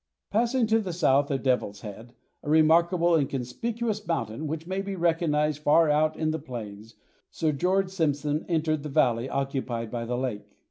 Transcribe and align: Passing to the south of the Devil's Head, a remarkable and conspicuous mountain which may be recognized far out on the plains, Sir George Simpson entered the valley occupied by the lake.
Passing 0.31 0.65
to 0.65 0.79
the 0.79 0.93
south 0.93 1.29
of 1.29 1.37
the 1.37 1.43
Devil's 1.43 1.81
Head, 1.81 2.15
a 2.41 2.49
remarkable 2.49 3.13
and 3.13 3.29
conspicuous 3.29 4.03
mountain 4.07 4.47
which 4.47 4.65
may 4.65 4.81
be 4.81 4.95
recognized 4.95 5.61
far 5.61 5.91
out 5.91 6.19
on 6.19 6.31
the 6.31 6.39
plains, 6.39 6.95
Sir 7.29 7.51
George 7.51 7.91
Simpson 7.91 8.43
entered 8.49 8.81
the 8.81 8.89
valley 8.89 9.29
occupied 9.29 9.91
by 9.91 10.05
the 10.05 10.17
lake. 10.17 10.57